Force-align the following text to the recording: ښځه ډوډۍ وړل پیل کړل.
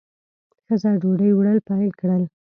ښځه 0.65 0.91
ډوډۍ 1.01 1.31
وړل 1.33 1.59
پیل 1.67 1.89
کړل. 1.99 2.23